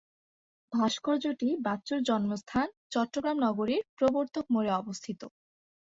[0.73, 5.21] ভাস্কর্যটি বাচ্চুর জন্মস্থান চট্টগ্রাম নগরীর প্রবর্তক মোড়ে অবস্থিত।